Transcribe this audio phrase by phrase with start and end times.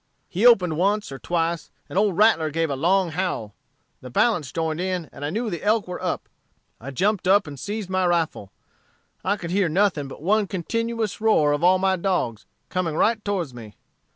[0.27, 3.53] He opened once or twice, and old Rattler gave a long howl;
[4.01, 6.27] the balance joined in, and I knew the elk were up.
[6.79, 8.51] I jumped up and seized my rifle.
[9.23, 13.53] I could hear nothing but one continued roar of all my dogs, coming right towards
[13.53, 13.75] me.